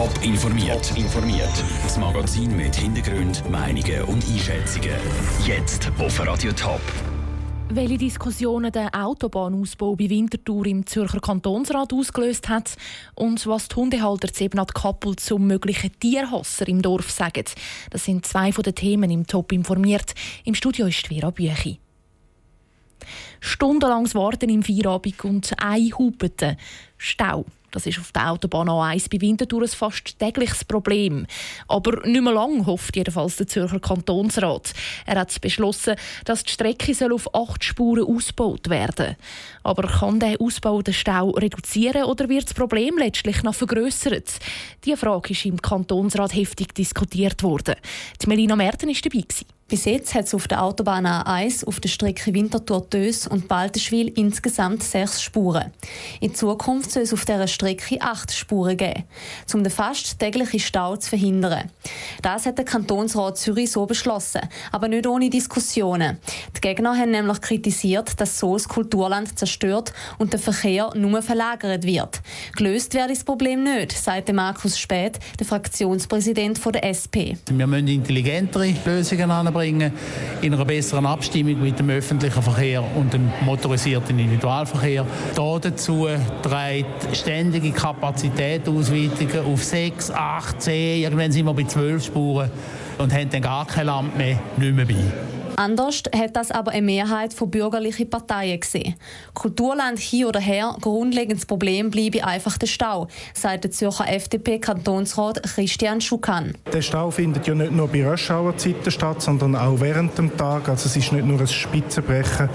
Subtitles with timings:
[0.00, 0.96] Top informiert.
[0.96, 1.62] informiert.
[1.82, 4.96] Das Magazin mit Hintergrund, Meinungen und Einschätzungen.
[5.44, 6.80] Jetzt auf Radio Top.
[7.68, 12.78] Welche Diskussionen der Autobahnausbau bei Winterthur im Zürcher Kantonsrat ausgelöst hat
[13.14, 17.44] und was die Hundehalter Zebnat Kappel zum möglichen Tierhasser im Dorf sagen,
[17.90, 20.14] das sind zwei von den Themen im Top informiert.
[20.46, 21.78] Im Studio ist Vera Büchi.
[23.40, 26.56] Stundenlanges Warten im Feierabend und ein Hupete
[26.96, 27.44] Stau.
[27.70, 31.26] Das ist auf der Autobahn A1 bei Winterthur ein fast tägliches Problem.
[31.68, 34.72] Aber nicht mehr lang hofft jedenfalls der Zürcher Kantonsrat.
[35.06, 39.16] Er hat beschlossen, dass die Strecke soll auf acht Spuren ausgebaut werden
[39.62, 44.40] Aber kann der Ausbau den Stau reduzieren oder wird das Problem letztlich noch vergrößert?
[44.84, 47.76] Diese Frage ist im Kantonsrat heftig diskutiert worden.
[48.22, 49.24] Die Melina Merten war dabei.
[49.70, 54.82] Bis jetzt hat es auf der Autobahn A1 auf der Strecke Winterthur-Dös und Baltenschwil insgesamt
[54.82, 55.70] sechs Spuren.
[56.18, 59.04] In Zukunft soll es auf dieser Strecke acht Spuren geben,
[59.54, 61.70] um den fast täglichen Stau zu verhindern.
[62.20, 64.40] Das hat der Kantonsrat Zürich so beschlossen,
[64.72, 66.18] aber nicht ohne Diskussionen.
[66.56, 71.84] Die Gegner haben nämlich kritisiert, dass so das Kulturland zerstört und der Verkehr nur verlagert
[71.84, 72.20] wird.
[72.56, 77.38] Gelöst werde das Problem nicht, sagte Markus Späth, der Fraktionspräsident der SP.
[77.48, 79.92] Wir müssen intelligentere Lösungen anbringen bringen,
[80.40, 85.06] in einer besseren Abstimmung mit dem öffentlichen Verkehr und dem motorisierten Individualverkehr.
[85.34, 86.08] Da dazu
[86.42, 92.50] trägt ständige Kapazitätsausweitungen auf sechs, acht, zehn, irgendwann sind wir bei zwölf Spuren
[92.98, 95.39] und haben dann gar kein Land mehr, nicht mehr bei.
[95.60, 98.94] Anders hat das aber eine Mehrheit von bürgerlichen Parteien gesehen.
[99.34, 106.00] Kulturland hier oder her, grundlegendes Problem bleibe einfach der Stau, sagt der Zürcher FDP-Kantonsrat Christian
[106.00, 106.54] Schukan.
[106.72, 110.66] Der Stau findet ja nicht nur bei Rush-Hour-Zeiten statt, sondern auch während dem Tag.
[110.66, 112.48] Also es ist nicht nur ein Spitzenbrechen.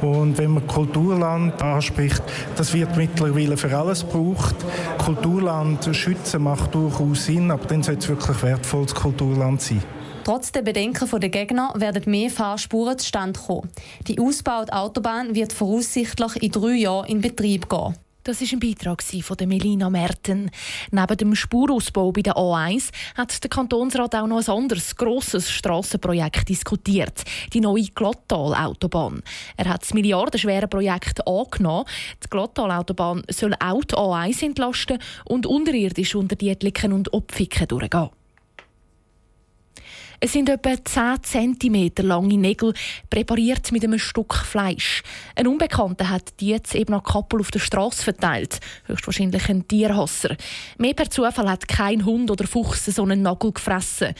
[0.00, 2.22] Und wenn man Kulturland anspricht,
[2.56, 4.56] das wird mittlerweile für alles gebraucht.
[5.04, 9.82] Kulturland schützen macht durchaus Sinn, aber dann sollte es wirklich wertvolles Kulturland sein.
[10.26, 13.70] Trotz der Bedenken der Gegner werden mehr Fahrspuren zustande kommen.
[14.08, 17.94] Die ausgebaute Autobahn wird voraussichtlich in drei Jahren in Betrieb gehen.
[18.24, 20.50] Das ist ein Beitrag von Melina Merten.
[20.90, 26.48] Neben dem Spurausbau bei der A1 hat der Kantonsrat auch noch ein anderes grosses Strassenprojekt
[26.48, 27.22] diskutiert,
[27.52, 29.22] die neue Glottal-Autobahn.
[29.56, 31.84] Er hat das milliardenschwere Projekt angenommen.
[32.24, 38.10] Die Glottal-Autobahn soll auch die A1 entlasten und unterirdisch unter Dietliken und Opfiken durchgehen.
[40.26, 42.74] Es sind etwa 10 cm lange Nägel,
[43.10, 45.04] präpariert mit einem Stück Fleisch.
[45.36, 48.58] Ein Unbekannter hat die jetzt eben an Kappel auf der Straße verteilt.
[48.86, 50.36] Höchstwahrscheinlich ein Tierhasser.
[50.78, 54.14] Mehr per Zufall hat kein Hund oder Fuchs so einen Nagel gefressen.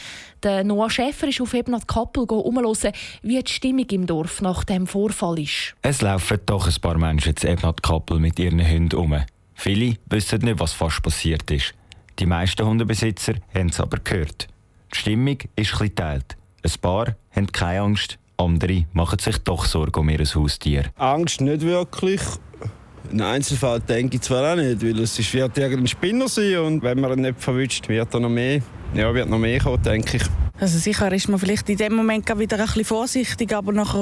[0.45, 4.87] Der Noah Schäfer ist auf Ebnat Kappel umhören, wie die Stimmung im Dorf nach dem
[4.87, 5.75] Vorfall ist.
[5.83, 9.25] Es laufen doch ein paar Menschen zu Ebnat Kappel mit ihren Hunden um.
[9.57, 11.75] Viele wissen nicht, was fast passiert ist.
[12.21, 14.47] Die meisten Hundebesitzer haben es aber gehört.
[14.93, 16.37] Die Stimmung ist etwas geteilt.
[16.63, 20.85] Ein paar haben keine Angst, andere machen sich doch Sorgen um ihr Haustier.
[20.97, 22.21] Angst nicht wirklich.
[23.11, 27.01] Im Einzelfall denke ich zwar auch nicht, weil es wird irgendein Spinner sein und wenn
[27.01, 28.61] man ihn nicht verwünscht, wird er noch mehr,
[28.95, 30.23] ja, wird noch mehr kommen, denke ich.
[30.59, 33.95] Also sicher ist man vielleicht in dem Moment wieder ein bisschen vorsichtig, aber nach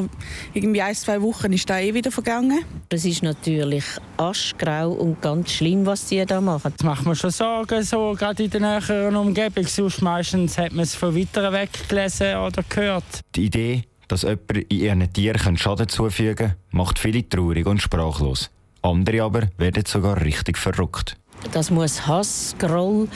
[0.52, 2.64] irgendwie ein, zwei Wochen ist das eh wieder vergangen.
[2.90, 3.84] Es ist natürlich
[4.16, 6.72] aschgrau und ganz schlimm, was sie da machen.
[6.76, 9.66] Das macht man schon Sorgen, so, gerade in der näheren Umgebung.
[9.66, 13.04] Sonst meistens hat man es von weiter weg gelesen oder gehört.
[13.34, 18.50] Die Idee, dass jemand in ihren Tieren Schaden zufügen kann, macht viele traurig und sprachlos.
[18.82, 21.16] Andere aber werden sogar richtig verrückt.
[21.52, 23.08] Das muss Hass, Groll,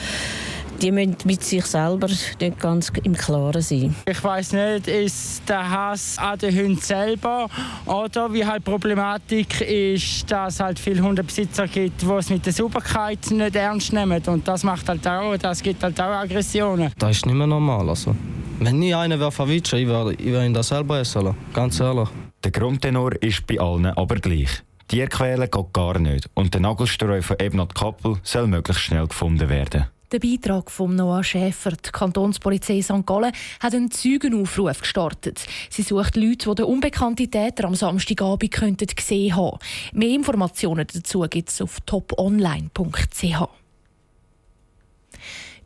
[0.81, 3.95] die müssen mit sich selber nicht ganz im Klaren sein.
[4.05, 7.47] Ich weiß nicht, ist der Hass an den Hunden selber
[7.85, 12.53] oder wie halt Problematik ist, dass es halt viele Hundebesitzer gibt, die es mit der
[12.53, 16.91] Sauberkeit nicht ernst nehmen und das macht halt auch, das gibt halt auch Aggressionen.
[16.97, 18.15] Das ist nicht mehr normal, also.
[18.59, 21.37] Wenn nie einer wäre verwitscht, ich würde ich ihn das selber essen lassen.
[21.53, 22.09] ganz ehrlich.
[22.43, 24.63] Der Grundtenor ist bei allen aber gleich.
[24.87, 29.85] Tierquälen geht gar nicht und der Nagelstreu von Ebnat Kappel soll möglichst schnell gefunden werden.
[30.11, 31.69] Der Beitrag von Noah Schäfer.
[31.71, 33.05] Die Kantonspolizei St.
[33.05, 35.45] Gallen hat einen Zeugenaufruf gestartet.
[35.69, 39.59] Sie sucht Leute, die den unbekannten Täter am Samstagabend könnten gesehen haben.
[39.93, 43.21] Mehr Informationen dazu gibt es auf toponline.ch.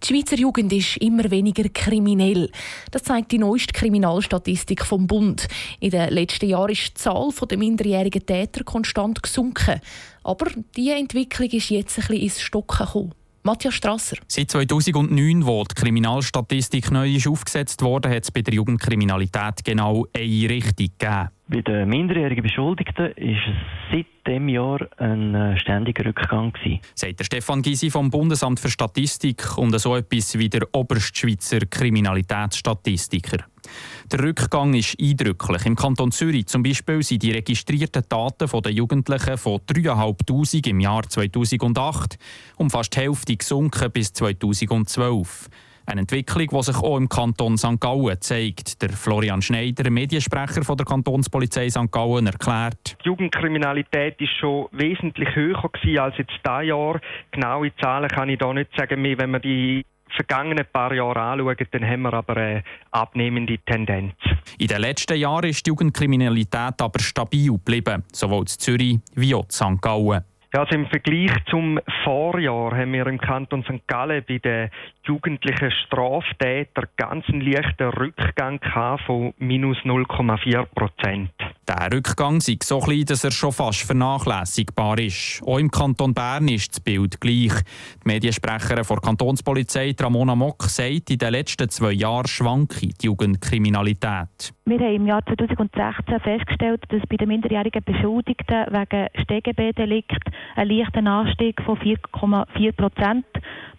[0.04, 2.51] Die Schweizer Jugend ist immer weniger kriminell.
[2.92, 5.48] Das zeigt die neueste Kriminalstatistik vom Bund.
[5.80, 9.80] In den letzten Jahren ist die Zahl der minderjährigen Täter konstant gesunken.
[10.22, 13.23] Aber diese Entwicklung ist jetzt ein bisschen ins Stocken gekommen.
[13.45, 14.18] Matthias Strasser.
[14.28, 20.50] Seit 2009, wo die Kriminalstatistik neu aufgesetzt wurde, hat es bei der Jugendkriminalität genau eine
[20.50, 21.30] Richtung gegeben.
[21.53, 23.55] Bei den minderjährigen Beschuldigten ist es
[23.91, 26.79] seit dem Jahr ein äh, ständiger Rückgang gewesen.
[26.95, 33.45] Sagt der Stefan Gysi vom Bundesamt für Statistik und so etwas wie der Oberstschweizer Kriminalitätsstatistiker.
[34.11, 35.67] Der Rückgang ist eindrücklich.
[35.67, 41.03] Im Kanton Zürich zum Beispiel sind die registrierten Daten der Jugendlichen von 3'500 im Jahr
[41.03, 42.17] 2008
[42.57, 45.50] um fast die Hälfte gesunken bis 2012.
[45.85, 47.80] Eine Entwicklung, die sich auch im Kanton St.
[47.80, 48.81] Gallen zeigt.
[48.81, 51.91] Der Florian Schneider, Mediensprecher von der Kantonspolizei St.
[51.91, 52.97] Gallen, erklärt.
[53.03, 57.01] Die Jugendkriminalität ist schon wesentlich höher gewesen als jetzt dieses Jahr.
[57.31, 59.03] Genaue Zahlen kann ich da nicht sagen.
[59.03, 59.85] Wenn man die
[60.15, 64.13] vergangenen paar Jahre anschauen, dann haben wir aber eine abnehmende Tendenz.
[64.57, 69.44] In den letzten Jahren ist die Jugendkriminalität aber stabil geblieben, sowohl in Zürich wie auch
[69.44, 69.81] in St.
[69.81, 70.24] Gallen.
[70.55, 73.88] Ja, also im Vergleich zum Vorjahr haben wir im Kanton St.
[73.88, 74.69] Gallen bei den
[75.03, 78.59] jugendlichen Straftätern ganz einen leichten Rückgang
[79.07, 81.31] von minus 0,4 Prozent.
[81.67, 85.41] Der Rückgang ist so klein, dass er schon fast vernachlässigbar ist.
[85.44, 87.53] Auch im Kanton Bern ist das Bild gleich.
[88.03, 94.53] Die Mediensprecherin der Kantonspolizei, Ramona Mock, sagt, in den letzten zwei Jahren schwanke die Jugendkriminalität.
[94.65, 100.23] Wir haben im Jahr 2016 festgestellt, dass bei den minderjährigen Beschuldigten wegen StGB-Delikt
[100.56, 103.25] ein leichter Anstieg von 4,4 Prozent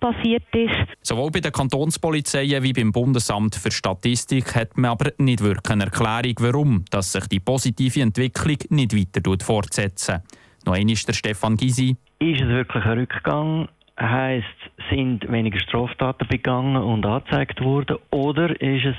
[0.00, 0.90] passiert ist.
[1.02, 5.84] Sowohl bei den Kantonspolizeien wie beim Bundesamt für Statistik hat man aber nicht wirklich eine
[5.84, 10.22] Erklärung, warum dass sich die positive Entwicklung nicht weiter fortsetzen.
[10.66, 11.96] Noch einmal ist der Stefan Gysi.
[12.18, 13.68] Ist es wirklich ein Rückgang?
[14.00, 14.44] Heißt,
[14.90, 17.96] sind weniger Straftaten begangen und angezeigt worden?
[18.10, 18.96] Oder ist es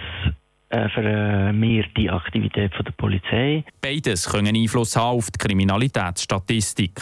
[0.70, 3.64] eine vermehrte Aktivität von der Polizei?
[3.82, 7.02] Beides können Einfluss haben auf die Kriminalitätsstatistik.